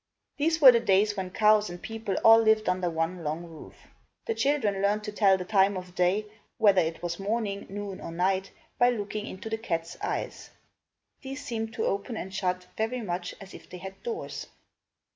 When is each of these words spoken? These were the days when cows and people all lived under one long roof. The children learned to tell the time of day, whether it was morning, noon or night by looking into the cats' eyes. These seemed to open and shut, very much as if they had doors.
These 0.37 0.59
were 0.59 0.71
the 0.71 0.79
days 0.79 1.15
when 1.15 1.29
cows 1.29 1.69
and 1.69 1.79
people 1.79 2.15
all 2.25 2.39
lived 2.39 2.67
under 2.67 2.89
one 2.89 3.23
long 3.23 3.43
roof. 3.45 3.75
The 4.25 4.33
children 4.33 4.81
learned 4.81 5.03
to 5.03 5.11
tell 5.11 5.37
the 5.37 5.45
time 5.45 5.77
of 5.77 5.93
day, 5.93 6.25
whether 6.57 6.81
it 6.81 7.03
was 7.03 7.19
morning, 7.19 7.67
noon 7.69 8.01
or 8.01 8.11
night 8.11 8.49
by 8.79 8.89
looking 8.89 9.27
into 9.27 9.47
the 9.47 9.59
cats' 9.59 9.97
eyes. 10.01 10.49
These 11.21 11.45
seemed 11.45 11.73
to 11.75 11.85
open 11.85 12.17
and 12.17 12.33
shut, 12.33 12.65
very 12.75 13.01
much 13.01 13.35
as 13.39 13.53
if 13.53 13.69
they 13.69 13.77
had 13.77 14.01
doors. 14.01 14.47